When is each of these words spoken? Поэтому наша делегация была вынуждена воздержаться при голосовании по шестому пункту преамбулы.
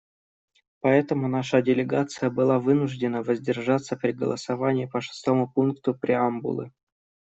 Поэтому 0.79 1.27
наша 1.27 1.61
делегация 1.61 2.31
была 2.31 2.57
вынуждена 2.57 3.21
воздержаться 3.21 3.95
при 3.95 4.13
голосовании 4.13 4.87
по 4.87 4.99
шестому 4.99 5.53
пункту 5.53 5.93
преамбулы. 5.93 6.71